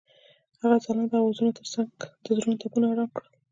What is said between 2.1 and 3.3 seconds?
د زړونو ټپونه آرام کړل.